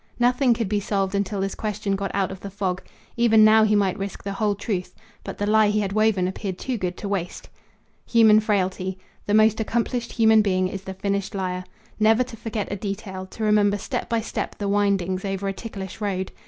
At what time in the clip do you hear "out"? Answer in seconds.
2.15-2.31